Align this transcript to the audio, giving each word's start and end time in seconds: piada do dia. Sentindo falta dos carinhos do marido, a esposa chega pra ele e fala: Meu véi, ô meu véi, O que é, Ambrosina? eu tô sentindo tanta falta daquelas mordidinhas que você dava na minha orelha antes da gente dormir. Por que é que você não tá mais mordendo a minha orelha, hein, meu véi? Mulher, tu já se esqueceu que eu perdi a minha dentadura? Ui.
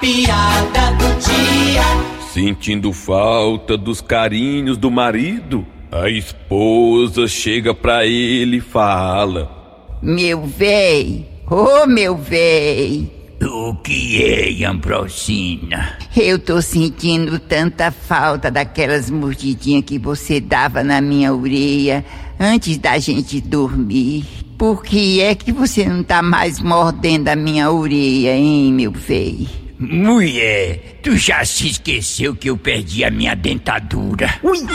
piada 0.00 0.92
do 0.92 1.06
dia. 1.20 1.82
Sentindo 2.32 2.92
falta 2.92 3.76
dos 3.76 4.00
carinhos 4.00 4.76
do 4.76 4.90
marido, 4.90 5.66
a 5.90 6.08
esposa 6.08 7.26
chega 7.26 7.74
pra 7.74 8.06
ele 8.06 8.58
e 8.58 8.60
fala: 8.60 9.98
Meu 10.02 10.46
véi, 10.46 11.26
ô 11.50 11.86
meu 11.86 12.16
véi, 12.16 13.10
O 13.42 13.74
que 13.76 14.22
é, 14.22 14.64
Ambrosina? 14.64 15.98
eu 16.16 16.38
tô 16.38 16.60
sentindo 16.62 17.38
tanta 17.38 17.90
falta 17.90 18.50
daquelas 18.50 19.10
mordidinhas 19.10 19.84
que 19.84 19.98
você 19.98 20.40
dava 20.40 20.82
na 20.84 21.00
minha 21.00 21.32
orelha 21.34 22.04
antes 22.38 22.76
da 22.78 22.98
gente 22.98 23.40
dormir. 23.40 24.24
Por 24.56 24.82
que 24.82 25.20
é 25.20 25.34
que 25.36 25.52
você 25.52 25.84
não 25.84 26.02
tá 26.02 26.20
mais 26.20 26.58
mordendo 26.60 27.28
a 27.28 27.36
minha 27.36 27.70
orelha, 27.70 28.34
hein, 28.36 28.72
meu 28.72 28.90
véi? 28.90 29.46
Mulher, 29.78 30.98
tu 31.04 31.16
já 31.16 31.44
se 31.44 31.68
esqueceu 31.68 32.34
que 32.34 32.50
eu 32.50 32.56
perdi 32.56 33.04
a 33.04 33.10
minha 33.12 33.36
dentadura? 33.36 34.34
Ui. 34.42 34.58